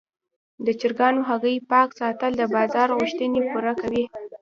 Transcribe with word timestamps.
د 0.65 0.67
چرګانو 0.79 1.21
هګۍ 1.29 1.57
پاک 1.71 1.89
ساتل 1.99 2.31
د 2.37 2.43
بازار 2.55 2.89
غوښتنې 2.97 3.41
پوره 3.51 3.73
کوي. 3.81 4.03